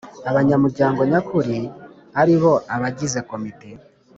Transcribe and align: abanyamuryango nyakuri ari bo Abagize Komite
abanyamuryango 0.29 0.99
nyakuri 1.11 1.57
ari 2.21 2.35
bo 2.41 2.53
Abagize 2.75 3.19
Komite 3.29 3.69